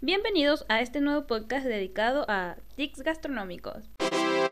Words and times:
Bienvenidos 0.00 0.64
a 0.68 0.80
este 0.80 1.00
nuevo 1.00 1.26
podcast 1.26 1.66
dedicado 1.66 2.24
a 2.28 2.56
tics 2.76 3.02
gastronómicos. 3.02 3.90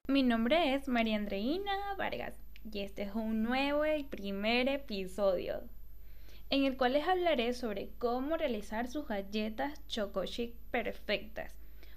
Mi 0.07 0.23
nombre 0.23 0.75
es 0.75 0.89
María 0.89 1.17
Andreina 1.17 1.95
Vargas 1.97 2.35
y 2.71 2.81
este 2.81 3.03
es 3.03 3.15
un 3.15 3.43
nuevo 3.43 3.87
y 3.87 4.05
primer 4.05 4.69
episodio 4.69 5.63
en 6.51 6.65
el 6.65 6.77
cual 6.77 6.93
les 6.93 7.07
hablaré 7.07 7.55
sobre 7.55 7.91
cómo 7.99 8.37
realizar 8.37 8.89
sus 8.89 9.07
galletas 9.07 9.87
Choco 9.87 10.25
Chic 10.27 10.55
perfectas, 10.71 11.57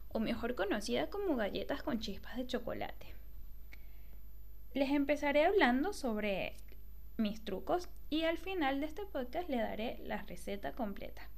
o 0.09 0.19
mejor 0.19 0.55
conocidas 0.55 1.09
como 1.09 1.35
galletas 1.35 1.83
con 1.83 1.99
chispas 1.99 2.37
de 2.37 2.45
chocolate. 2.45 3.22
Les 4.73 4.89
empezaré 4.89 5.45
hablando 5.45 5.93
sobre 5.93 6.55
mis 7.17 7.45
trucos 7.45 7.89
y 8.09 8.23
al 8.23 8.39
final 8.39 8.79
de 8.79 8.87
este 8.87 9.05
podcast 9.05 9.47
le 9.47 9.57
daré 9.57 9.99
la 10.03 10.23
receta 10.23 10.71
completa. 10.71 11.29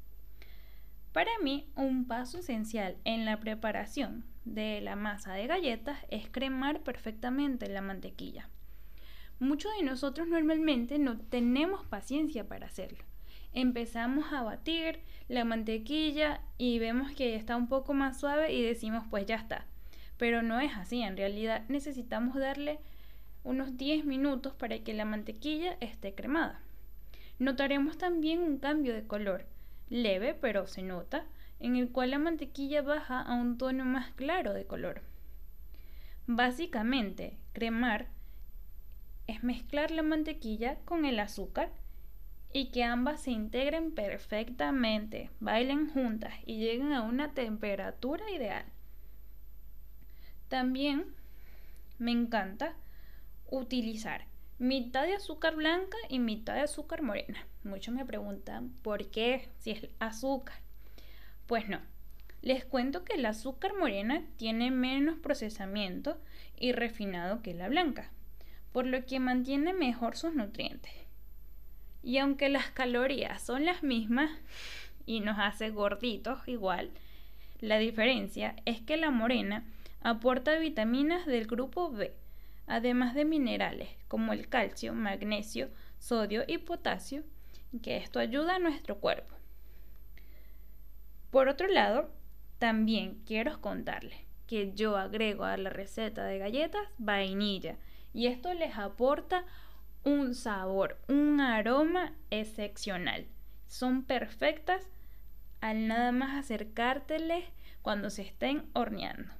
Para 1.12 1.32
mí, 1.44 1.70
un 1.76 2.08
paso 2.08 2.38
esencial 2.38 2.96
en 3.04 3.26
la 3.26 3.42
preparación 3.42 4.24
de 4.46 4.80
la 4.80 4.96
masa 4.96 5.34
de 5.34 5.48
galletas 5.48 5.98
es 6.10 6.30
cremar 6.30 6.80
perfectamente 6.82 7.68
la 7.68 7.82
mantequilla. 7.82 8.48
Muchos 9.40 9.74
de 9.78 9.84
nosotros 9.84 10.30
normalmente 10.30 10.98
no 10.98 11.20
tenemos 11.20 11.86
paciencia 11.86 12.48
para 12.48 12.68
hacerlo. 12.68 13.04
Empezamos 13.52 14.32
a 14.32 14.44
batir 14.44 15.02
la 15.28 15.44
mantequilla 15.44 16.40
y 16.58 16.80
vemos 16.80 17.12
que 17.12 17.36
está 17.36 17.58
un 17.58 17.68
poco 17.68 17.94
más 17.94 18.18
suave 18.18 18.54
y 18.54 18.62
decimos 18.62 19.04
pues 19.10 19.26
ya 19.26 19.36
está. 19.36 19.66
Pero 20.18 20.42
no 20.42 20.62
es 20.62 20.74
así, 20.78 21.02
en 21.02 21.18
realidad 21.18 21.64
necesitamos 21.68 22.36
darle 22.36 22.80
unos 23.46 23.78
10 23.78 24.04
minutos 24.06 24.54
para 24.54 24.80
que 24.80 24.94
la 24.94 25.06
mantequilla 25.06 25.78
esté 25.80 26.14
cremada. 26.14 26.62
Notaremos 27.40 27.98
también 27.98 28.42
un 28.42 28.58
cambio 28.58 28.94
de 28.94 29.08
color, 29.08 29.46
leve 29.90 30.34
pero 30.34 30.68
se 30.68 30.82
nota, 30.82 31.26
en 31.60 31.76
el 31.76 31.90
cual 31.90 32.12
la 32.12 32.20
mantequilla 32.20 32.82
baja 32.82 33.22
a 33.22 33.36
un 33.36 33.58
tono 33.58 33.86
más 33.86 34.12
claro 34.12 34.54
de 34.54 34.66
color. 34.66 35.02
Básicamente, 36.28 37.38
cremar 37.54 38.08
es 39.28 39.44
mezclar 39.44 39.92
la 39.92 40.02
mantequilla 40.02 40.78
con 40.86 41.06
el 41.06 41.20
azúcar 41.20 41.72
y 42.52 42.72
que 42.72 42.84
ambas 42.84 43.22
se 43.22 43.32
integren 43.32 43.92
perfectamente, 43.92 45.30
bailen 45.40 45.90
juntas 45.90 46.34
y 46.46 46.58
lleguen 46.58 46.94
a 46.94 47.02
una 47.04 47.34
temperatura 47.34 48.30
ideal. 48.32 48.66
También 50.48 51.06
me 52.00 52.12
encanta 52.12 52.76
utilizar 53.50 54.26
mitad 54.58 55.04
de 55.04 55.16
azúcar 55.16 55.56
blanca 55.56 55.98
y 56.10 56.20
mitad 56.20 56.56
de 56.56 56.62
azúcar 56.62 57.02
morena. 57.02 57.46
Muchos 57.64 57.94
me 57.94 58.06
preguntan 58.06 58.70
por 58.82 59.10
qué, 59.10 59.50
si 59.60 59.72
es 59.72 59.88
azúcar. 60.00 60.60
Pues 61.48 61.68
no. 61.68 61.80
Les 62.42 62.64
cuento 62.64 63.04
que 63.04 63.14
el 63.14 63.26
azúcar 63.26 63.76
morena 63.76 64.24
tiene 64.38 64.70
menos 64.72 65.18
procesamiento 65.20 66.18
y 66.58 66.72
refinado 66.74 67.42
que 67.42 67.54
la 67.54 67.70
blanca 67.70 68.12
por 68.76 68.86
lo 68.86 69.06
que 69.06 69.22
mantiene 69.22 69.72
mejor 69.72 70.18
sus 70.18 70.36
nutrientes. 70.36 70.92
Y 72.04 72.18
aunque 72.18 72.50
las 72.50 72.72
calorías 72.72 73.42
son 73.42 73.64
las 73.64 73.84
mismas 73.84 74.30
y 75.06 75.22
nos 75.22 75.40
hace 75.40 75.70
gorditos 75.70 76.46
igual, 76.46 76.92
la 77.62 77.78
diferencia 77.78 78.54
es 78.66 78.82
que 78.82 78.98
la 78.98 79.12
morena 79.12 79.64
aporta 80.02 80.58
vitaminas 80.58 81.26
del 81.26 81.48
grupo 81.48 81.90
B, 81.90 82.14
además 82.68 83.14
de 83.16 83.26
minerales 83.26 83.90
como 84.08 84.34
el 84.34 84.48
calcio, 84.48 84.94
magnesio, 84.94 85.70
sodio 86.00 86.44
y 86.48 86.58
potasio, 86.58 87.24
que 87.82 87.98
esto 87.98 88.20
ayuda 88.20 88.56
a 88.56 88.60
nuestro 88.60 89.00
cuerpo. 89.00 89.36
Por 91.32 91.48
otro 91.48 91.68
lado, 91.68 92.10
también 92.60 93.22
quiero 93.26 93.60
contarles 93.60 94.20
que 94.48 94.74
yo 94.74 94.98
agrego 94.98 95.44
a 95.44 95.58
la 95.58 95.70
receta 95.70 96.24
de 96.24 96.38
galletas 96.38 96.88
vainilla 96.98 97.78
y 98.14 98.28
esto 98.28 98.54
les 98.54 98.78
aporta 98.78 99.44
un 100.04 100.36
sabor, 100.36 100.98
un 101.08 101.42
aroma 101.42 102.14
excepcional. 102.30 103.26
Son 103.68 104.04
perfectas 104.04 104.88
al 105.62 105.88
nada 105.88 106.12
más 106.12 106.36
acercárteles 106.38 107.44
cuando 107.82 108.10
se 108.10 108.22
estén 108.22 108.70
horneando. 108.74 109.34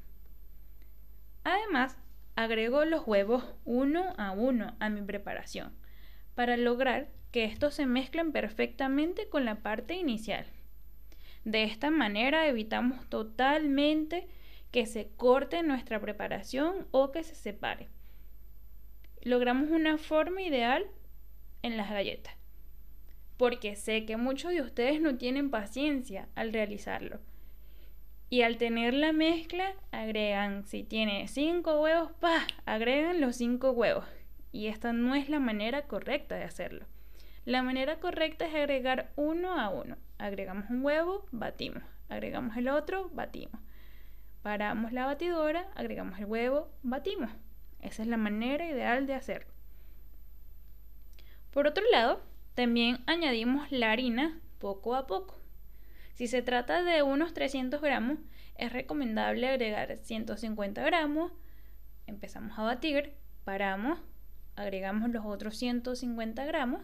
Además, 1.44 1.98
agrego 2.36 2.86
los 2.86 3.08
huevos 3.08 3.44
uno 3.66 4.14
a 4.18 4.32
uno 4.32 4.76
a 4.80 4.90
mi 4.90 5.02
preparación 5.02 5.74
para 6.36 6.58
lograr 6.58 7.10
que 7.32 7.46
estos 7.46 7.74
se 7.74 7.86
mezclen 7.86 8.32
perfectamente 8.32 9.30
con 9.30 9.46
la 9.46 9.56
parte 9.56 9.96
inicial. 9.96 10.46
De 11.44 11.64
esta 11.64 11.92
manera 11.92 12.48
evitamos 12.48 13.08
totalmente 13.10 14.28
que 14.72 14.86
se 14.86 15.10
corte 15.16 15.64
nuestra 15.64 16.00
preparación 16.00 16.88
o 16.92 17.12
que 17.12 17.24
se 17.24 17.36
separe 17.36 17.90
logramos 19.26 19.72
una 19.72 19.98
forma 19.98 20.44
ideal 20.44 20.86
en 21.64 21.76
las 21.76 21.90
galletas. 21.90 22.36
Porque 23.38 23.76
sé 23.76 24.06
que 24.06 24.16
muchos 24.16 24.52
de 24.52 24.62
ustedes 24.62 25.02
no 25.02 25.18
tienen 25.18 25.50
paciencia 25.50 26.30
al 26.36 26.54
realizarlo. 26.54 27.20
Y 28.30 28.42
al 28.42 28.58
tener 28.58 28.94
la 28.94 29.14
mezcla, 29.14 29.74
agregan, 29.92 30.66
si 30.66 30.84
tiene 30.84 31.28
5 31.28 31.80
huevos, 31.80 32.12
pa, 32.20 32.48
agregan 32.66 33.22
los 33.22 33.36
5 33.36 33.72
huevos. 33.72 34.06
Y 34.52 34.68
esta 34.68 34.94
no 34.94 35.16
es 35.16 35.30
la 35.30 35.40
manera 35.40 35.84
correcta 35.84 36.36
de 36.36 36.44
hacerlo. 36.44 36.86
La 37.46 37.62
manera 37.62 38.00
correcta 38.00 38.48
es 38.48 38.56
agregar 38.56 39.12
uno 39.16 39.60
a 39.60 39.70
uno. 39.70 39.98
Agregamos 40.18 40.70
un 40.70 40.84
huevo, 40.84 41.26
batimos. 41.32 41.84
Agregamos 42.10 42.58
el 42.58 42.70
otro, 42.70 43.10
batimos. 43.10 43.62
Paramos 44.42 44.92
la 44.92 45.06
batidora, 45.06 45.68
agregamos 45.76 46.18
el 46.20 46.26
huevo, 46.26 46.72
batimos. 46.82 47.30
Esa 47.82 48.02
es 48.02 48.08
la 48.08 48.18
manera 48.18 48.68
ideal 48.68 49.06
de 49.06 49.14
hacerlo. 49.14 49.54
Por 51.52 51.68
otro 51.68 51.84
lado, 51.92 52.22
también 52.56 53.04
añadimos 53.06 53.72
la 53.72 53.92
harina 53.92 54.40
poco 54.60 54.96
a 54.96 55.06
poco. 55.06 55.38
Si 56.16 56.28
se 56.28 56.42
trata 56.42 56.82
de 56.82 57.04
unos 57.04 57.34
300 57.34 57.82
gramos, 57.82 58.20
es 58.56 58.72
recomendable 58.72 59.50
agregar 59.50 60.00
150 60.02 60.82
gramos, 60.82 61.34
empezamos 62.08 62.58
a 62.58 62.64
batir, 62.64 63.14
paramos, 63.44 64.00
agregamos 64.56 65.10
los 65.10 65.26
otros 65.26 65.58
150 65.58 66.46
gramos, 66.46 66.82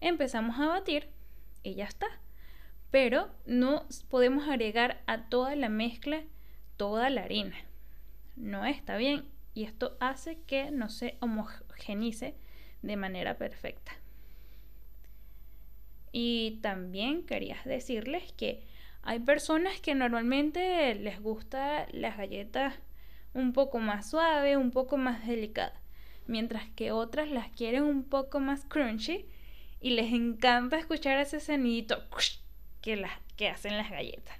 empezamos 0.00 0.60
a 0.60 0.68
batir 0.68 1.08
y 1.64 1.74
ya 1.74 1.86
está. 1.86 2.06
Pero 2.92 3.30
no 3.46 3.84
podemos 4.08 4.48
agregar 4.48 5.02
a 5.06 5.28
toda 5.28 5.56
la 5.56 5.68
mezcla 5.68 6.22
toda 6.76 7.10
la 7.10 7.24
harina. 7.24 7.56
No 8.36 8.64
está 8.64 8.96
bien 8.96 9.28
y 9.54 9.64
esto 9.64 9.96
hace 9.98 10.40
que 10.42 10.70
no 10.70 10.88
se 10.88 11.18
homogenice 11.20 12.36
de 12.82 12.96
manera 12.96 13.36
perfecta. 13.36 13.90
Y 16.12 16.58
también 16.62 17.24
quería 17.24 17.56
decirles 17.64 18.32
que 18.32 18.62
hay 19.02 19.20
personas 19.20 19.80
que 19.80 19.94
normalmente 19.94 20.94
les 20.94 21.20
gusta 21.20 21.86
las 21.92 22.16
galletas 22.16 22.74
un 23.34 23.52
poco 23.52 23.78
más 23.78 24.10
suave, 24.10 24.56
un 24.56 24.70
poco 24.70 24.96
más 24.96 25.26
delicada, 25.26 25.80
mientras 26.26 26.68
que 26.70 26.92
otras 26.92 27.30
las 27.30 27.48
quieren 27.50 27.84
un 27.84 28.04
poco 28.04 28.40
más 28.40 28.64
crunchy 28.64 29.26
y 29.80 29.90
les 29.90 30.12
encanta 30.12 30.78
escuchar 30.78 31.18
ese 31.18 31.40
sonidito 31.40 32.02
que, 32.80 32.96
las, 32.96 33.12
que 33.36 33.48
hacen 33.48 33.76
las 33.76 33.90
galletas. 33.90 34.38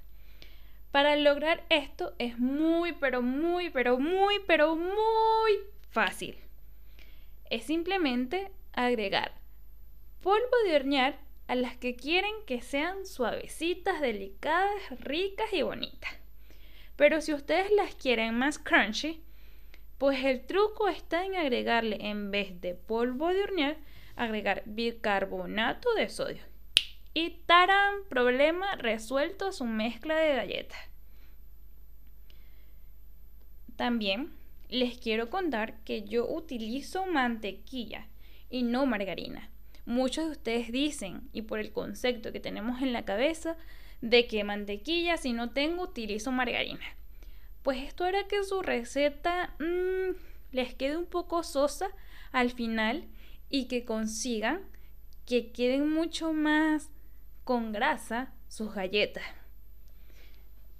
Para 0.90 1.16
lograr 1.16 1.64
esto 1.68 2.14
es 2.18 2.38
muy, 2.38 2.92
pero 2.92 3.22
muy, 3.22 3.70
pero 3.70 3.98
muy, 3.98 4.36
pero 4.46 4.74
muy 4.74 5.52
fácil. 5.90 6.36
Es 7.50 7.64
simplemente 7.64 8.50
agregar 8.72 9.32
polvo 10.22 10.56
de 10.66 10.76
hornear 10.76 11.18
a 11.48 11.56
las 11.56 11.76
que 11.76 11.96
quieren 11.96 12.34
que 12.46 12.60
sean 12.60 13.04
suavecitas, 13.04 14.00
delicadas, 14.00 15.00
ricas 15.00 15.52
y 15.52 15.62
bonitas. 15.62 16.12
Pero 16.94 17.20
si 17.20 17.34
ustedes 17.34 17.72
las 17.72 17.94
quieren 17.96 18.34
más 18.34 18.58
crunchy, 18.58 19.22
pues 19.98 20.24
el 20.24 20.46
truco 20.46 20.88
está 20.88 21.24
en 21.24 21.34
agregarle 21.34 21.98
en 22.00 22.30
vez 22.30 22.60
de 22.60 22.74
polvo 22.74 23.28
de 23.28 23.42
hornear, 23.42 23.76
agregar 24.14 24.62
bicarbonato 24.66 25.92
de 25.94 26.08
sodio 26.08 26.42
y 27.14 27.30
tarán, 27.46 28.04
problema 28.08 28.76
resuelto 28.76 29.50
su 29.50 29.64
mezcla 29.64 30.16
de 30.16 30.36
galletas. 30.36 30.78
También 33.74 34.32
les 34.68 34.98
quiero 34.98 35.30
contar 35.30 35.80
que 35.84 36.04
yo 36.04 36.28
utilizo 36.28 37.06
mantequilla 37.06 38.06
y 38.50 38.62
no 38.62 38.86
margarina. 38.86 39.50
Muchos 39.88 40.26
de 40.26 40.32
ustedes 40.32 40.70
dicen, 40.70 41.30
y 41.32 41.40
por 41.40 41.60
el 41.60 41.72
concepto 41.72 42.30
que 42.30 42.40
tenemos 42.40 42.82
en 42.82 42.92
la 42.92 43.06
cabeza, 43.06 43.56
de 44.02 44.26
que 44.26 44.44
mantequilla 44.44 45.16
si 45.16 45.32
no 45.32 45.52
tengo 45.52 45.84
utilizo 45.84 46.30
margarina. 46.30 46.84
Pues 47.62 47.78
esto 47.78 48.04
hará 48.04 48.28
que 48.28 48.44
su 48.44 48.60
receta 48.60 49.54
mm, 49.58 50.14
les 50.52 50.74
quede 50.74 50.98
un 50.98 51.06
poco 51.06 51.42
sosa 51.42 51.88
al 52.32 52.50
final 52.50 53.06
y 53.48 53.64
que 53.64 53.86
consigan 53.86 54.60
que 55.24 55.52
queden 55.52 55.90
mucho 55.90 56.34
más 56.34 56.90
con 57.44 57.72
grasa 57.72 58.34
sus 58.50 58.74
galletas. 58.74 59.24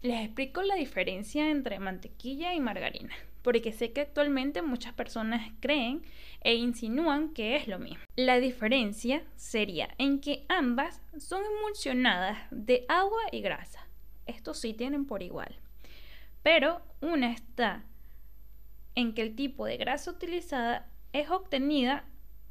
Les 0.03 0.23
explico 0.23 0.61
la 0.61 0.75
diferencia 0.75 1.51
entre 1.51 1.79
mantequilla 1.79 2.53
y 2.53 2.61
margarina, 2.61 3.15
porque 3.49 3.73
sé 3.73 3.95
que 3.95 4.03
actualmente 4.03 4.61
muchas 4.61 4.93
personas 4.93 5.51
creen 5.59 6.03
e 6.43 6.57
insinúan 6.57 7.33
que 7.33 7.57
es 7.57 7.67
lo 7.67 7.79
mismo. 7.79 8.05
La 8.15 8.41
diferencia 8.41 9.23
sería 9.37 9.89
en 9.97 10.21
que 10.21 10.45
ambas 10.51 11.01
son 11.17 11.41
emulsionadas 11.57 12.37
de 12.51 12.85
agua 12.91 13.23
y 13.33 13.41
grasa. 13.41 13.89
Estos 14.27 14.59
sí 14.59 14.75
tienen 14.75 15.07
por 15.07 15.23
igual. 15.23 15.57
Pero 16.43 16.83
una 17.01 17.33
está 17.33 17.87
en 18.95 19.15
que 19.15 19.23
el 19.23 19.35
tipo 19.35 19.65
de 19.65 19.79
grasa 19.79 20.11
utilizada 20.11 20.87
es 21.15 21.31
obtenida 21.31 22.05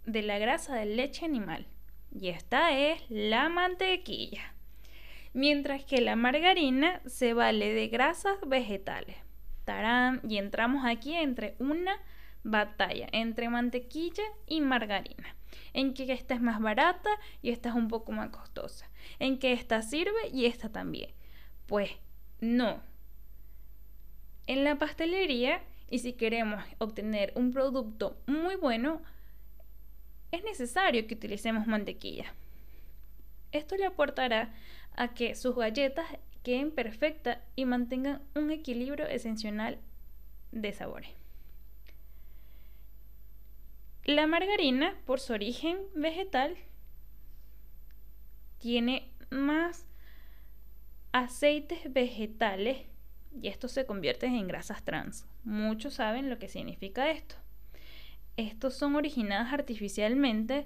de 0.08 0.24
la 0.24 0.40
grasa 0.40 0.74
de 0.74 0.88
leche 0.88 1.26
animal. 1.26 1.68
Y 2.12 2.30
esta 2.30 2.76
es 2.76 3.04
la 3.08 3.50
mantequilla 3.50 4.56
mientras 5.36 5.86
que 5.86 6.02
la 6.02 6.16
margarina 6.16 7.00
se 7.06 7.36
vale 7.36 7.72
de 7.72 7.88
grasas 7.90 8.40
vegetales. 8.48 9.27
Y 10.24 10.38
entramos 10.38 10.86
aquí 10.86 11.14
entre 11.14 11.56
una 11.60 12.00
batalla 12.44 13.08
entre 13.12 13.50
mantequilla 13.50 14.24
y 14.48 14.62
margarina, 14.62 15.36
en 15.74 15.94
que 15.94 16.12
esta 16.14 16.34
es 16.36 16.42
más 16.42 16.62
barata 16.62 17.10
y 17.42 17.50
esta 17.50 17.70
es 17.70 17.76
un 17.76 17.90
poco 17.90 18.12
más 18.12 18.30
costosa, 18.30 18.90
en 19.20 19.38
que 19.40 19.52
esta 19.52 19.82
sirve 19.82 20.30
y 20.32 20.46
esta 20.46 20.70
también. 20.70 21.12
Pues 21.66 21.92
no. 22.40 22.82
En 24.46 24.64
la 24.64 24.78
pastelería, 24.78 25.62
y 25.90 26.00
si 26.00 26.14
queremos 26.14 26.64
obtener 26.78 27.34
un 27.36 27.52
producto 27.52 28.18
muy 28.26 28.56
bueno, 28.56 29.02
es 30.32 30.44
necesario 30.44 31.08
que 31.08 31.16
utilicemos 31.16 31.68
mantequilla. 31.68 32.34
Esto 33.52 33.76
le 33.76 33.86
aportará 33.86 34.54
a 34.96 35.14
que 35.14 35.36
sus 35.36 35.56
galletas 35.56 36.06
queden 36.48 36.72
perfectas 36.72 37.40
y 37.58 37.66
mantengan 37.66 38.22
un 38.34 38.52
equilibrio 38.52 39.06
esencial 39.06 39.80
de 40.54 40.72
sabores. 40.72 41.10
La 44.06 44.28
margarina, 44.28 44.96
por 45.06 45.20
su 45.20 45.34
origen 45.34 45.78
vegetal, 45.94 46.56
tiene 48.60 49.12
más 49.30 49.86
aceites 51.12 51.92
vegetales 51.92 52.86
y 53.42 53.50
estos 53.50 53.74
se 53.74 53.86
convierten 53.86 54.34
en 54.34 54.48
grasas 54.48 54.86
trans. 54.86 55.28
Muchos 55.44 55.96
saben 55.96 56.30
lo 56.30 56.40
que 56.40 56.48
significa 56.48 57.12
esto. 57.12 57.36
Estos 58.38 58.74
son 58.74 58.96
originados 58.96 59.52
artificialmente 59.52 60.66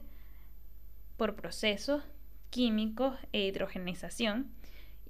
por 1.18 1.36
procesos 1.36 2.04
químicos 2.52 3.18
e 3.34 3.48
hidrogenización 3.48 4.61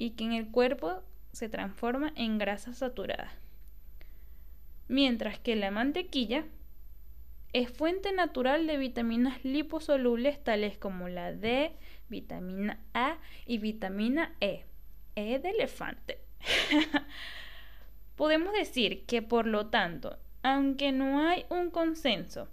y 0.02 0.16
que 0.16 0.24
en 0.24 0.34
el 0.34 0.50
cuerpo 0.50 1.04
se 1.32 1.48
transforma 1.48 2.12
en 2.16 2.40
grasa 2.40 2.74
saturada. 2.74 3.32
Mientras 4.88 5.38
que 5.38 5.56
la 5.56 5.70
mantequilla 5.70 6.44
es 7.54 7.70
fuente 7.70 8.12
natural 8.12 8.66
de 8.66 8.78
vitaminas 8.78 9.46
liposolubles 9.46 10.44
tales 10.44 10.76
como 10.76 11.08
la 11.08 11.34
D, 11.34 11.74
vitamina 12.10 12.80
A 12.96 13.20
y 13.46 13.60
vitamina 13.60 14.34
E. 14.40 14.66
E 15.14 15.38
de 15.38 15.50
elefante. 15.52 16.18
Podemos 18.16 18.54
decir 18.54 19.06
que 19.06 19.22
por 19.22 19.46
lo 19.46 19.68
tanto, 19.68 20.18
aunque 20.42 20.92
no 20.92 21.30
hay 21.30 21.46
un 21.52 21.70
consenso 21.70 22.48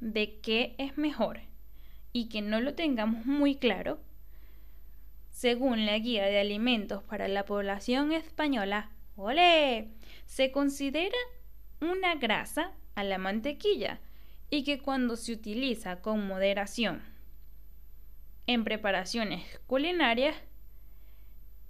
de 0.00 0.40
qué 0.40 0.74
es 0.76 0.98
mejor, 0.98 1.40
y 2.12 2.28
que 2.28 2.42
no 2.42 2.60
lo 2.60 2.74
tengamos 2.74 3.24
muy 3.24 3.54
claro, 3.54 3.98
según 5.38 5.86
la 5.86 5.96
guía 6.00 6.24
de 6.24 6.40
alimentos 6.40 7.04
para 7.04 7.28
la 7.28 7.44
población 7.44 8.10
española, 8.10 8.90
¡ole! 9.14 9.86
se 10.26 10.50
considera 10.50 11.16
una 11.80 12.16
grasa 12.16 12.72
a 12.96 13.04
la 13.04 13.18
mantequilla 13.18 14.00
y 14.50 14.64
que 14.64 14.80
cuando 14.80 15.14
se 15.14 15.32
utiliza 15.32 16.02
con 16.02 16.26
moderación 16.26 17.04
en 18.48 18.64
preparaciones 18.64 19.60
culinarias, 19.68 20.34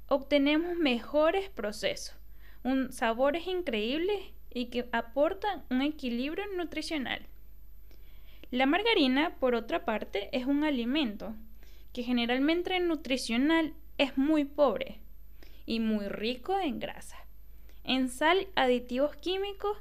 obtenemos 0.06 0.75
mejores 0.79 1.50
procesos, 1.50 2.17
un, 2.62 2.91
sabores 2.91 3.47
increíbles 3.47 4.32
y 4.49 4.71
que 4.71 4.88
aportan 4.93 5.67
un 5.69 5.82
equilibrio 5.82 6.47
nutricional. 6.56 7.26
La 8.50 8.64
margarina, 8.64 9.37
por 9.38 9.55
otra 9.55 9.85
parte, 9.85 10.31
es 10.32 10.47
un 10.47 10.64
alimento 10.64 11.35
que 11.93 12.02
generalmente 12.02 12.76
en 12.76 12.88
nutricional 12.88 13.75
es 13.99 14.17
muy 14.17 14.44
pobre 14.44 15.00
y 15.67 15.81
muy 15.81 16.08
rico 16.08 16.58
en 16.58 16.79
grasa, 16.79 17.17
en 17.85 18.08
sal, 18.08 18.49
aditivos 18.55 19.17
químicos, 19.17 19.76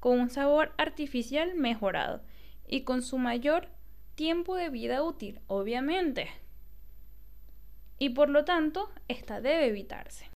con 0.00 0.20
un 0.20 0.30
sabor 0.30 0.72
artificial 0.78 1.54
mejorado 1.54 2.22
y 2.68 2.82
con 2.82 3.02
su 3.02 3.18
mayor 3.18 3.68
tiempo 4.14 4.56
de 4.56 4.70
vida 4.70 5.02
útil, 5.02 5.40
obviamente. 5.46 6.28
Y 7.98 8.10
por 8.10 8.28
lo 8.28 8.44
tanto, 8.44 8.90
esta 9.08 9.40
debe 9.40 9.66
evitarse. 9.66 10.30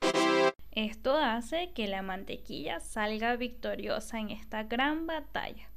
Esto 0.73 1.17
hace 1.17 1.73
que 1.73 1.89
la 1.89 2.03
mantequilla 2.03 2.81
salga 2.81 3.37
victoriosa 3.37 4.19
en 4.19 4.31
esta 4.31 4.63
gran 4.63 5.07
batalla 5.07 5.71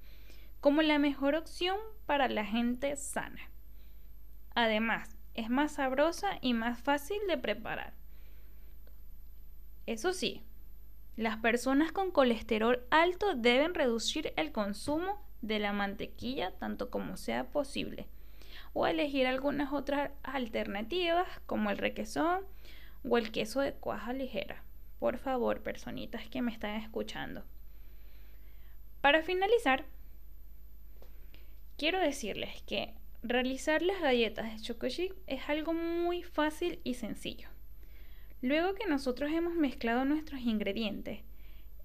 como 0.63 0.81
la 0.81 0.97
mejor 0.97 1.35
opción 1.35 1.77
para 2.05 2.29
la 2.29 2.45
gente 2.45 2.95
sana. 2.95 3.41
Además, 4.55 5.17
es 5.33 5.49
más 5.49 5.73
sabrosa 5.73 6.37
y 6.41 6.53
más 6.53 6.79
fácil 6.79 7.17
de 7.27 7.37
preparar. 7.37 7.93
Eso 9.85 10.13
sí, 10.13 10.43
las 11.15 11.37
personas 11.37 11.91
con 11.91 12.11
colesterol 12.11 12.83
alto 12.89 13.35
deben 13.35 13.73
reducir 13.73 14.33
el 14.37 14.51
consumo 14.51 15.21
de 15.41 15.59
la 15.59 15.73
mantequilla 15.73 16.51
tanto 16.57 16.89
como 16.89 17.17
sea 17.17 17.51
posible 17.51 18.07
o 18.73 18.87
elegir 18.87 19.27
algunas 19.27 19.71
otras 19.73 20.11
alternativas 20.23 21.27
como 21.45 21.69
el 21.69 21.77
requesón 21.77 22.45
o 23.07 23.17
el 23.17 23.31
queso 23.31 23.59
de 23.59 23.73
cuaja 23.73 24.13
ligera. 24.13 24.63
Por 24.99 25.17
favor, 25.17 25.61
personitas 25.61 26.27
que 26.29 26.41
me 26.41 26.51
están 26.51 26.75
escuchando. 26.77 27.43
Para 29.01 29.21
finalizar, 29.21 29.85
quiero 31.77 31.99
decirles 31.99 32.61
que 32.63 32.95
realizar 33.23 33.81
las 33.81 34.01
galletas 34.01 34.53
de 34.53 34.61
choco 34.61 34.89
chip 34.89 35.13
es 35.27 35.47
algo 35.47 35.73
muy 35.73 36.23
fácil 36.23 36.79
y 36.83 36.95
sencillo. 36.95 37.47
Luego 38.41 38.75
que 38.75 38.85
nosotros 38.85 39.31
hemos 39.31 39.55
mezclado 39.55 40.03
nuestros 40.03 40.41
ingredientes, 40.41 41.21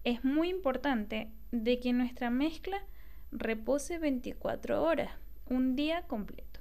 es 0.02 0.24
muy 0.24 0.48
importante 0.48 1.30
de 1.52 1.78
que 1.78 1.92
nuestra 1.92 2.30
mezcla 2.30 2.82
repose 3.30 3.98
24 3.98 4.82
horas, 4.82 5.12
un 5.46 5.76
día 5.76 6.02
completo. 6.02 6.60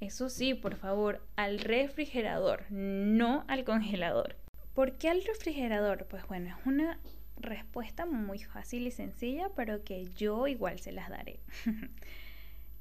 Eso 0.00 0.28
sí, 0.28 0.54
por 0.54 0.76
favor, 0.76 1.26
al 1.36 1.60
refrigerador, 1.60 2.64
no 2.70 3.44
al 3.48 3.64
congelador. 3.64 4.36
¿Por 4.74 4.96
qué 4.96 5.08
al 5.08 5.24
refrigerador? 5.24 6.06
Pues 6.06 6.26
bueno, 6.26 6.56
es 6.56 6.66
una 6.66 6.98
respuesta 7.36 8.06
muy 8.06 8.42
fácil 8.42 8.86
y 8.86 8.90
sencilla, 8.90 9.50
pero 9.54 9.84
que 9.84 10.06
yo 10.16 10.46
igual 10.46 10.78
se 10.80 10.92
las 10.92 11.08
daré. 11.08 11.40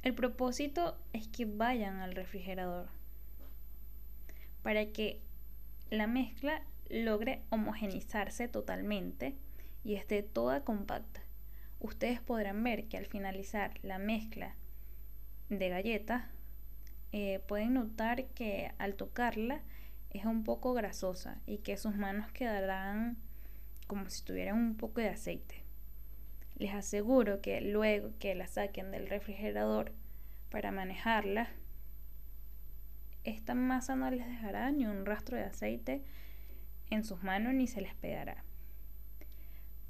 El 0.07 0.15
propósito 0.15 0.97
es 1.11 1.27
que 1.27 1.43
vayan 1.43 1.99
al 1.99 2.15
refrigerador 2.15 2.87
para 4.63 4.85
que 4.85 5.19
la 5.89 6.07
mezcla 6.07 6.61
logre 6.89 7.43
homogenizarse 7.49 8.47
totalmente 8.47 9.35
y 9.83 9.95
esté 9.95 10.23
toda 10.23 10.63
compacta. 10.63 11.19
Ustedes 11.81 12.21
podrán 12.21 12.63
ver 12.63 12.87
que 12.87 12.95
al 12.95 13.05
finalizar 13.05 13.73
la 13.83 13.97
mezcla 13.97 14.55
de 15.49 15.67
galletas, 15.67 16.23
eh, 17.11 17.41
pueden 17.45 17.73
notar 17.73 18.27
que 18.27 18.71
al 18.77 18.95
tocarla 18.95 19.59
es 20.11 20.23
un 20.23 20.45
poco 20.45 20.73
grasosa 20.73 21.41
y 21.45 21.57
que 21.57 21.75
sus 21.75 21.97
manos 21.97 22.31
quedarán 22.31 23.17
como 23.87 24.09
si 24.09 24.23
tuvieran 24.23 24.55
un 24.57 24.77
poco 24.77 25.01
de 25.01 25.09
aceite. 25.09 25.66
Les 26.57 26.73
aseguro 26.73 27.39
que 27.41 27.61
luego 27.61 28.11
que 28.19 28.33
la 28.33 28.47
saquen 28.47 28.91
del 28.91 29.07
refrigerador 29.07 29.91
para 30.49 30.71
manejarla, 30.71 31.49
esta 33.23 33.53
masa 33.53 33.95
no 33.95 34.09
les 34.09 34.25
dejará 34.25 34.71
ni 34.71 34.85
un 34.85 35.05
rastro 35.05 35.37
de 35.37 35.43
aceite 35.43 36.01
en 36.89 37.03
sus 37.03 37.21
manos 37.21 37.53
ni 37.53 37.67
se 37.67 37.81
les 37.81 37.93
pegará. 37.93 38.43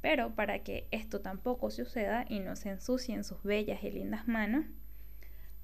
Pero 0.01 0.35
para 0.35 0.59
que 0.63 0.87
esto 0.91 1.21
tampoco 1.21 1.71
suceda 1.71 2.25
y 2.27 2.39
no 2.39 2.55
se 2.55 2.69
ensucien 2.69 3.23
sus 3.23 3.43
bellas 3.43 3.83
y 3.83 3.91
lindas 3.91 4.27
manos, 4.27 4.65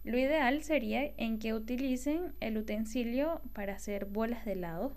lo 0.03 0.17
ideal 0.17 0.63
sería 0.63 1.05
en 1.17 1.39
que 1.39 1.53
utilicen 1.53 2.33
el 2.39 2.57
utensilio 2.57 3.41
para 3.53 3.74
hacer 3.74 4.05
bolas 4.05 4.45
de 4.45 4.53
helado 4.53 4.95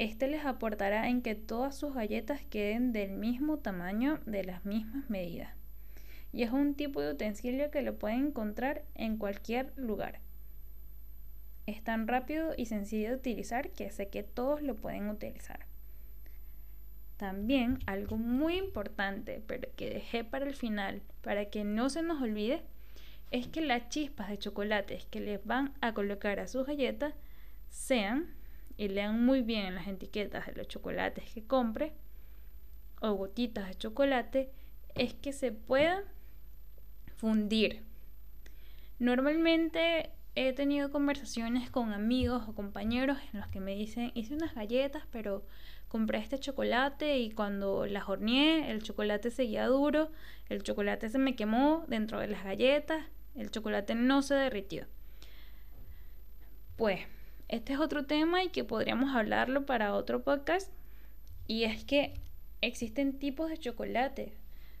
este 0.00 0.28
les 0.28 0.46
aportará 0.46 1.10
en 1.10 1.20
que 1.20 1.34
todas 1.34 1.76
sus 1.76 1.92
galletas 1.92 2.40
queden 2.48 2.90
del 2.92 3.10
mismo 3.10 3.58
tamaño, 3.58 4.18
de 4.24 4.44
las 4.44 4.64
mismas 4.64 5.10
medidas. 5.10 5.54
y 6.32 6.42
es 6.42 6.52
un 6.52 6.74
tipo 6.74 7.02
de 7.02 7.10
utensilio 7.10 7.70
que 7.70 7.82
lo 7.82 7.98
pueden 7.98 8.28
encontrar 8.28 8.84
en 8.94 9.18
cualquier 9.18 9.72
lugar. 9.76 10.20
Es 11.66 11.82
tan 11.84 12.08
rápido 12.08 12.54
y 12.56 12.66
sencillo 12.66 13.10
de 13.10 13.16
utilizar 13.16 13.70
que 13.72 13.90
sé 13.90 14.08
que 14.08 14.22
todos 14.22 14.62
lo 14.62 14.76
pueden 14.76 15.10
utilizar. 15.10 15.66
También 17.18 17.80
algo 17.84 18.16
muy 18.16 18.56
importante, 18.56 19.42
pero 19.46 19.68
que 19.76 19.90
dejé 19.90 20.24
para 20.24 20.46
el 20.46 20.54
final, 20.54 21.02
para 21.20 21.50
que 21.50 21.64
no 21.64 21.90
se 21.90 22.02
nos 22.02 22.22
olvide, 22.22 22.62
es 23.30 23.48
que 23.48 23.60
las 23.60 23.90
chispas 23.90 24.30
de 24.30 24.38
chocolates 24.38 25.04
que 25.06 25.20
les 25.20 25.44
van 25.44 25.74
a 25.82 25.92
colocar 25.92 26.40
a 26.40 26.46
sus 26.46 26.64
galletas 26.64 27.12
sean, 27.68 28.39
y 28.80 28.88
lean 28.88 29.22
muy 29.22 29.42
bien 29.42 29.66
en 29.66 29.74
las 29.74 29.86
etiquetas 29.86 30.46
de 30.46 30.54
los 30.54 30.66
chocolates 30.66 31.30
que 31.34 31.44
compre, 31.44 31.92
o 33.02 33.12
gotitas 33.12 33.68
de 33.68 33.74
chocolate, 33.74 34.50
es 34.94 35.12
que 35.12 35.34
se 35.34 35.52
puedan 35.52 36.04
fundir. 37.16 37.82
Normalmente 38.98 40.08
he 40.34 40.54
tenido 40.54 40.90
conversaciones 40.90 41.68
con 41.68 41.92
amigos 41.92 42.44
o 42.48 42.54
compañeros 42.54 43.18
en 43.34 43.40
los 43.40 43.48
que 43.48 43.60
me 43.60 43.74
dicen, 43.74 44.12
hice 44.14 44.32
unas 44.32 44.54
galletas, 44.54 45.02
pero 45.12 45.44
compré 45.88 46.16
este 46.16 46.38
chocolate 46.38 47.18
y 47.18 47.32
cuando 47.32 47.84
las 47.84 48.08
horneé, 48.08 48.70
el 48.70 48.82
chocolate 48.82 49.30
seguía 49.30 49.66
duro, 49.66 50.10
el 50.48 50.62
chocolate 50.62 51.10
se 51.10 51.18
me 51.18 51.36
quemó 51.36 51.84
dentro 51.86 52.18
de 52.18 52.28
las 52.28 52.44
galletas, 52.44 53.04
el 53.34 53.50
chocolate 53.50 53.94
no 53.94 54.22
se 54.22 54.36
derritió. 54.36 54.86
Pues, 56.78 57.00
este 57.50 57.72
es 57.72 57.80
otro 57.80 58.06
tema 58.06 58.44
y 58.44 58.50
que 58.50 58.62
podríamos 58.62 59.12
hablarlo 59.14 59.66
para 59.66 59.94
otro 59.94 60.22
podcast. 60.22 60.70
Y 61.48 61.64
es 61.64 61.84
que 61.84 62.14
existen 62.60 63.18
tipos 63.18 63.50
de 63.50 63.58
chocolate 63.58 64.32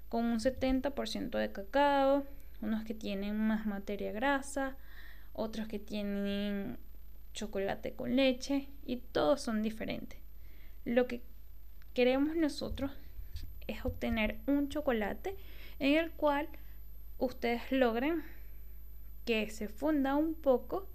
con 0.08 0.24
un 0.24 0.38
70% 0.38 1.36
de 1.36 1.50
cacao, 1.50 2.24
unos 2.62 2.84
que 2.84 2.94
tienen 2.94 3.36
más 3.36 3.66
materia 3.66 4.12
grasa, 4.12 4.76
otros 5.32 5.66
que 5.66 5.80
tienen 5.80 6.78
chocolate 7.32 7.92
con 7.92 8.14
leche 8.14 8.68
y 8.86 8.98
todos 8.98 9.40
son 9.40 9.62
diferentes. 9.62 10.20
Lo 10.84 11.08
que 11.08 11.22
queremos 11.92 12.36
nosotros 12.36 12.92
es 13.66 13.84
obtener 13.84 14.38
un 14.46 14.68
chocolate 14.68 15.34
en 15.80 15.96
el 15.96 16.12
cual 16.12 16.48
ustedes 17.18 17.72
logren 17.72 18.22
que 19.24 19.50
se 19.50 19.66
funda 19.66 20.14
un 20.14 20.34
poco, 20.34 20.88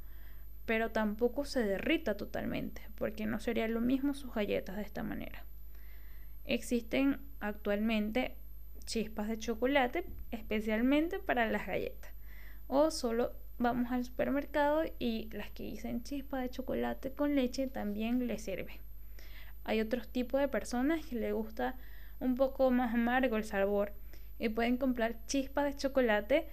pero 0.65 0.91
tampoco 0.91 1.45
se 1.45 1.63
derrita 1.63 2.17
totalmente, 2.17 2.81
porque 2.95 3.25
no 3.25 3.39
sería 3.39 3.67
lo 3.67 3.81
mismo 3.81 4.13
sus 4.13 4.33
galletas 4.33 4.77
de 4.77 4.83
esta 4.83 5.03
manera. 5.03 5.45
Existen 6.45 7.19
actualmente 7.39 8.35
chispas 8.85 9.27
de 9.27 9.37
chocolate 9.37 10.05
especialmente 10.31 11.19
para 11.19 11.49
las 11.49 11.67
galletas. 11.67 12.11
O 12.67 12.91
solo 12.91 13.33
vamos 13.57 13.91
al 13.91 14.03
supermercado 14.03 14.83
y 14.99 15.29
las 15.31 15.51
que 15.51 15.63
dicen 15.63 16.03
chispa 16.03 16.41
de 16.41 16.49
chocolate 16.49 17.11
con 17.11 17.35
leche 17.35 17.67
también 17.67 18.27
les 18.27 18.43
sirve. 18.43 18.81
Hay 19.63 19.81
otros 19.81 20.07
tipos 20.07 20.39
de 20.39 20.47
personas 20.47 21.05
que 21.05 21.15
les 21.15 21.33
gusta 21.33 21.75
un 22.19 22.35
poco 22.35 22.69
más 22.71 22.93
amargo 22.93 23.37
el 23.37 23.43
sabor 23.43 23.93
y 24.39 24.49
pueden 24.49 24.77
comprar 24.77 25.25
chispas 25.25 25.65
de 25.65 25.75
chocolate 25.75 26.47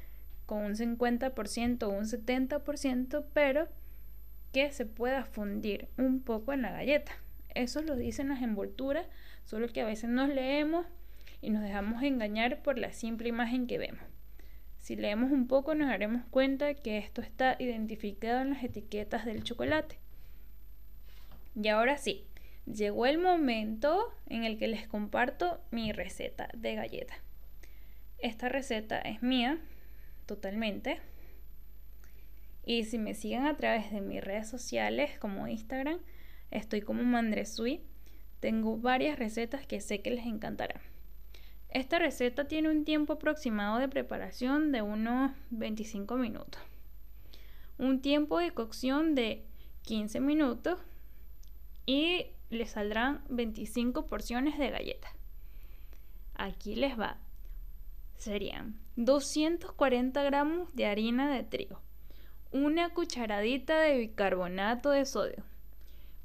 con 0.47 0.65
un 0.65 0.75
50% 0.75 1.83
o 1.85 1.91
un 1.91 2.05
70%, 2.05 3.25
pero 3.33 3.69
que 4.53 4.71
se 4.71 4.87
pueda 4.87 5.25
fundir 5.25 5.89
un 5.97 6.21
poco 6.21 6.53
en 6.53 6.63
la 6.63 6.73
galleta. 6.73 7.13
Eso 7.55 7.83
lo 7.83 7.97
dicen 7.97 8.29
las 8.29 8.43
envolturas, 8.43 9.07
solo 9.45 9.69
que 9.69 9.81
a 9.81 9.87
veces 9.87 10.11
nos 10.11 10.29
leemos 10.29 10.87
y 11.41 11.51
nos 11.51 11.63
dejamos 11.63 12.03
engañar 12.03 12.63
por 12.63 12.79
la 12.79 12.93
simple 12.93 13.29
imagen 13.29 13.67
que 13.67 13.79
vemos. 13.79 14.05
Si 14.79 14.97
leemos 14.97 15.31
un 15.31 15.47
poco 15.47 15.75
nos 15.75 15.89
daremos 15.89 16.25
cuenta 16.31 16.75
que 16.75 16.99
esto 16.99 17.21
está 17.21 17.57
identificado 17.59 18.41
en 18.41 18.51
las 18.51 18.65
etiquetas 18.65 19.25
del 19.25 19.45
chocolate. 19.45 19.99
Y 21.55 21.69
ahora 21.69 21.99
sí, 21.99 22.27
llegó 22.67 23.07
el 23.07 23.19
momento 23.19 24.13
en 24.27 24.45
el 24.45 24.59
que 24.59 24.69
les 24.69 24.89
comparto 24.89 25.61
mi 25.71 25.93
receta 25.93 26.49
de 26.55 26.75
galleta. 26.75 27.15
Esta 28.19 28.49
receta 28.49 28.99
es 28.99 29.23
mía, 29.23 29.59
totalmente. 30.27 31.01
Y 32.65 32.85
si 32.85 32.99
me 32.99 33.15
siguen 33.15 33.47
a 33.47 33.57
través 33.57 33.91
de 33.91 34.01
mis 34.01 34.23
redes 34.23 34.49
sociales 34.49 35.19
como 35.19 35.49
Instagram, 35.49 35.99
estoy 36.51 36.81
como 36.81 37.03
Mandresui. 37.03 37.83
Tengo 38.41 38.77
varias 38.77 39.19
recetas 39.19 39.67
que 39.67 39.81
sé 39.81 40.01
que 40.01 40.11
les 40.11 40.27
encantarán. 40.27 40.81
Esta 41.69 41.99
receta 41.99 42.47
tiene 42.47 42.71
un 42.71 42.85
tiempo 42.85 43.15
aproximado 43.15 43.79
de 43.79 43.89
preparación 43.89 44.73
de 44.73 44.83
unos 44.83 45.33
25 45.51 46.17
minutos. 46.17 46.61
Un 47.79 48.03
tiempo 48.03 48.39
de 48.39 48.53
cocción 48.53 49.15
de 49.15 49.47
15 49.83 50.21
minutos 50.21 50.79
y 51.87 52.27
le 52.51 52.67
saldrán 52.67 53.25
25 53.31 54.07
porciones 54.07 54.59
de 54.59 54.71
galletas. 54.71 55.13
Aquí 56.35 56.75
les 56.75 56.99
va. 56.99 57.19
Serían 58.19 58.79
240 58.97 60.23
gramos 60.23 60.75
de 60.75 60.87
harina 60.87 61.35
de 61.35 61.43
trigo, 61.43 61.81
una 62.53 62.91
cucharadita 62.91 63.81
de 63.81 63.97
bicarbonato 63.99 64.91
de 64.91 65.07
sodio, 65.07 65.43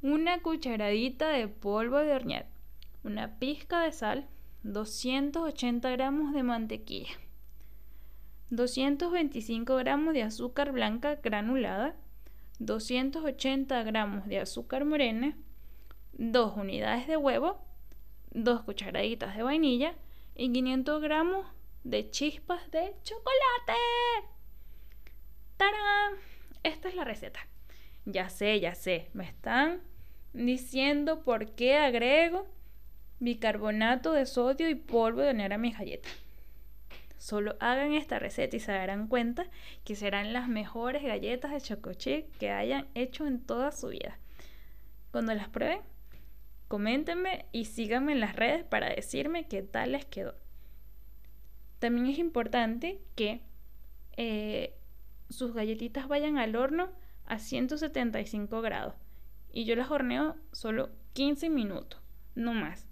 una 0.02 0.42
cucharadita 0.42 1.30
de 1.30 1.48
polvo 1.48 2.00
de 2.00 2.14
hornear, 2.14 2.48
una 3.04 3.40
pizca 3.40 3.80
de 3.82 3.94
sal, 3.94 4.28
280 4.64 5.90
gramos 5.92 6.34
de 6.34 6.44
mantequilla, 6.44 7.14
225 8.50 9.78
gramos 9.78 10.14
de 10.14 10.24
azúcar 10.24 10.74
blanca 10.74 11.16
granulada, 11.16 11.96
280 12.60 13.84
gramos 13.84 14.28
de 14.28 14.40
azúcar 14.40 14.84
morena, 14.84 15.38
2 16.12 16.58
unidades 16.58 17.08
de 17.08 17.16
huevo, 17.16 17.62
2 18.32 18.64
cucharaditas 18.64 19.38
de 19.38 19.44
vainilla 19.44 19.96
y 20.36 20.52
500 20.52 21.02
gramos 21.02 21.48
de 21.86 22.10
chispas 22.10 22.70
de 22.72 22.96
chocolate. 23.04 24.37
Esta 26.64 26.90
es 26.90 26.96
la 26.96 27.06
receta. 27.06 27.40
Ya 28.06 28.30
sé, 28.30 28.60
ya 28.60 28.76
sé, 28.76 29.10
me 29.14 29.24
están 29.24 29.82
diciendo 30.34 31.24
por 31.24 31.56
qué 31.56 31.78
agrego 31.78 32.48
bicarbonato 33.20 34.12
de 34.12 34.26
sodio 34.26 34.70
y 34.70 34.76
polvo 34.76 35.22
de 35.22 35.30
hornear 35.30 35.54
a 35.54 35.58
mis 35.58 35.78
galletas. 35.78 36.12
Solo 37.18 37.56
hagan 37.60 37.94
esta 37.94 38.20
receta 38.20 38.56
y 38.56 38.60
se 38.60 38.72
darán 38.72 39.08
cuenta 39.08 39.48
que 39.84 39.96
serán 39.96 40.34
las 40.34 40.48
mejores 40.48 41.04
galletas 41.04 41.52
de 41.52 41.62
chocochip 41.62 42.38
que 42.38 42.52
hayan 42.52 42.88
hecho 42.96 43.26
en 43.26 43.40
toda 43.40 43.72
su 43.72 43.88
vida. 43.88 44.20
Cuando 45.12 45.34
las 45.34 45.50
prueben, 45.50 45.80
coméntenme 46.68 47.46
y 47.52 47.66
síganme 47.66 48.12
en 48.12 48.20
las 48.20 48.36
redes 48.36 48.64
para 48.64 48.90
decirme 48.90 49.48
qué 49.48 49.64
tal 49.64 49.94
les 49.94 50.06
quedó. 50.06 50.36
También 51.80 52.08
es 52.08 52.20
importante 52.20 53.00
que 53.16 53.42
eh, 54.18 54.74
sus 55.30 55.54
galletitas 55.54 56.08
vayan 56.08 56.38
al 56.38 56.56
horno 56.56 56.90
a 57.26 57.40
175 57.40 58.62
grados 58.62 58.96
y 59.52 59.66
yo 59.66 59.76
las 59.76 59.92
horneo 59.92 60.36
solo 60.52 60.90
15 61.14 61.50
minutos, 61.50 62.00
no 62.36 62.54
más 62.54 62.88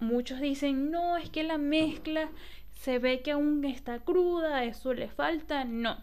muchos 0.00 0.40
dicen, 0.40 0.90
no, 0.90 1.16
es 1.16 1.30
que 1.30 1.44
la 1.44 1.58
mezcla 1.58 2.30
se 2.72 2.98
ve 2.98 3.20
que 3.22 3.32
aún 3.32 3.64
está 3.64 4.00
cruda, 4.00 4.64
eso 4.64 4.94
le 4.94 5.08
falta. 5.08 5.64
No, 5.64 5.98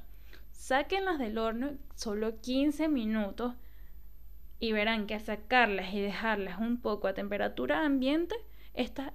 sáquenlas 0.52 1.20
del 1.20 1.38
horno 1.38 1.72
solo 1.96 2.40
15 2.40 2.88
minutos 2.88 3.56
y 4.60 4.72
verán 4.72 5.08
que 5.08 5.16
al 5.16 5.22
sacarlas 5.22 5.94
y 5.94 6.00
dejarlas 6.00 6.60
un 6.60 6.80
poco 6.80 7.08
a 7.08 7.14
temperatura 7.14 7.86
ambiente, 7.86 8.36
estas 8.74 9.12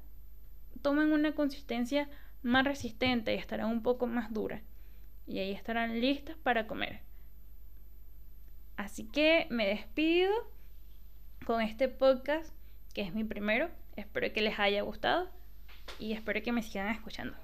toman 0.83 1.13
una 1.13 1.35
consistencia 1.35 2.09
más 2.43 2.65
resistente 2.65 3.35
y 3.35 3.39
estarán 3.39 3.71
un 3.71 3.83
poco 3.83 4.07
más 4.07 4.33
duras. 4.33 4.63
Y 5.27 5.39
ahí 5.39 5.53
estarán 5.53 6.01
listas 6.01 6.37
para 6.43 6.67
comer. 6.67 7.01
Así 8.77 9.05
que 9.05 9.47
me 9.51 9.67
despido 9.67 10.33
con 11.47 11.61
este 11.61 11.89
podcast, 11.89 12.53
que 12.95 13.03
es 13.03 13.15
mi 13.15 13.25
primero. 13.25 13.71
Espero 13.97 14.33
que 14.33 14.41
les 14.41 14.59
haya 14.59 14.83
gustado 14.83 15.29
y 15.99 16.13
espero 16.13 16.43
que 16.43 16.53
me 16.53 16.63
sigan 16.63 16.89
escuchando. 16.89 17.37